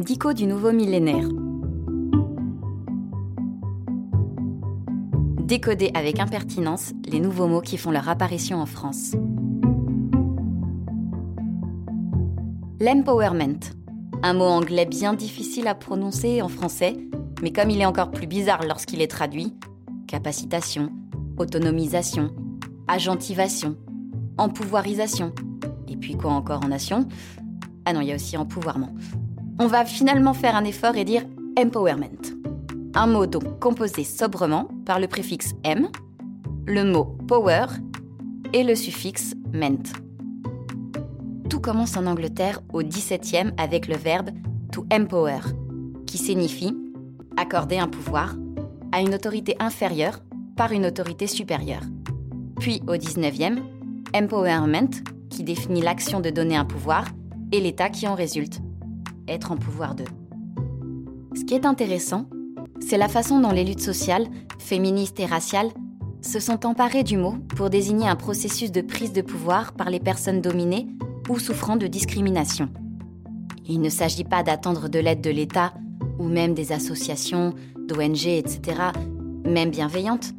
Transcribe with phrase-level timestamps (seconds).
[0.00, 1.28] Dico du nouveau millénaire.
[5.44, 9.16] Décoder avec impertinence les nouveaux mots qui font leur apparition en France.
[12.80, 13.58] L'empowerment,
[14.22, 16.96] un mot anglais bien difficile à prononcer en français,
[17.42, 19.52] mais comme il est encore plus bizarre lorsqu'il est traduit,
[20.06, 20.90] capacitation,
[21.38, 22.30] autonomisation,
[22.86, 23.76] agentivation,
[24.38, 25.32] empouvoirisation,
[25.88, 27.08] et puis quoi encore en nation?
[27.84, 28.94] Ah non, il y a aussi empouvoirment.
[29.60, 31.24] On va finalement faire un effort et dire
[31.58, 32.36] empowerment.
[32.94, 35.88] Un mot donc composé sobrement par le préfixe M,
[36.66, 37.66] le mot power
[38.52, 39.82] et le suffixe ment.
[41.50, 44.30] Tout commence en Angleterre au XVIIe avec le verbe
[44.70, 45.40] to empower,
[46.06, 46.76] qui signifie
[47.36, 48.36] accorder un pouvoir
[48.92, 50.20] à une autorité inférieure
[50.56, 51.82] par une autorité supérieure.
[52.60, 53.60] Puis au XIXe,
[54.14, 54.90] empowerment,
[55.30, 57.06] qui définit l'action de donner un pouvoir,
[57.50, 58.60] et l'état qui en résulte,
[59.28, 60.04] être en pouvoir d'eux.
[61.34, 62.26] Ce qui est intéressant,
[62.80, 64.26] c'est la façon dont les luttes sociales,
[64.58, 65.70] féministes et raciales,
[66.20, 70.00] se sont emparées du mot pour désigner un processus de prise de pouvoir par les
[70.00, 70.88] personnes dominées
[71.28, 72.68] ou souffrant de discrimination.
[73.66, 75.74] Il ne s'agit pas d'attendre de l'aide de l'État
[76.18, 78.80] ou même des associations, d'ONG, etc.,
[79.44, 80.32] même bienveillantes,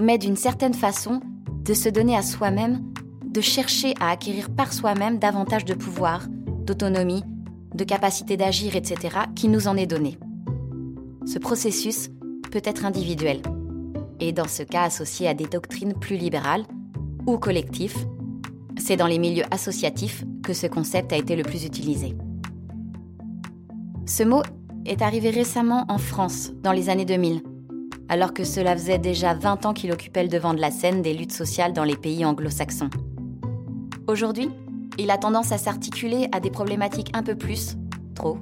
[0.00, 1.20] mais d'une certaine façon
[1.64, 2.82] de se donner à soi-même,
[3.24, 6.26] de chercher à acquérir par soi-même davantage de pouvoir,
[6.64, 7.22] d'autonomie,
[7.80, 10.18] de capacité d'agir, etc., qui nous en est donné.
[11.24, 12.10] Ce processus
[12.50, 13.40] peut être individuel,
[14.20, 16.66] et dans ce cas associé à des doctrines plus libérales,
[17.26, 18.06] ou collectives,
[18.76, 22.14] c'est dans les milieux associatifs que ce concept a été le plus utilisé.
[24.04, 24.42] Ce mot
[24.84, 27.42] est arrivé récemment en France, dans les années 2000,
[28.10, 31.14] alors que cela faisait déjà 20 ans qu'il occupait le devant de la scène des
[31.14, 32.90] luttes sociales dans les pays anglo-saxons.
[34.06, 34.50] Aujourd'hui,
[35.00, 37.76] il a tendance à s'articuler à des problématiques un peu plus,
[38.14, 38.38] trop,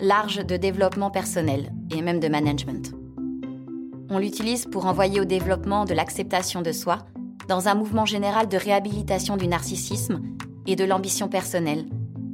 [0.00, 2.92] larges de développement personnel et même de management.
[4.08, 6.98] On l'utilise pour envoyer au développement de l'acceptation de soi
[7.48, 10.20] dans un mouvement général de réhabilitation du narcissisme
[10.66, 11.86] et de l'ambition personnelle,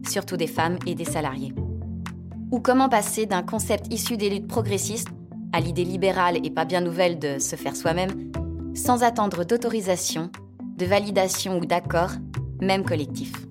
[0.06, 1.54] surtout des femmes et des salariés.
[2.50, 5.08] Ou comment passer d'un concept issu des luttes progressistes
[5.52, 8.30] à l'idée libérale et pas bien nouvelle de se faire soi-même,
[8.74, 10.30] sans attendre d'autorisation,
[10.76, 12.12] de validation ou d'accord,
[12.60, 13.45] même collectif.